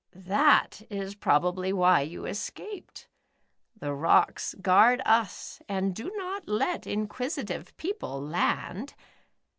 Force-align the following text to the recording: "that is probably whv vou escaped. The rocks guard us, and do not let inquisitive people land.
"that 0.15 0.81
is 0.89 1.13
probably 1.13 1.71
whv 1.71 2.09
vou 2.11 2.25
escaped. 2.27 3.07
The 3.77 3.93
rocks 3.93 4.55
guard 4.59 4.99
us, 5.05 5.61
and 5.69 5.93
do 5.93 6.11
not 6.15 6.47
let 6.49 6.87
inquisitive 6.87 7.77
people 7.77 8.19
land. 8.19 8.95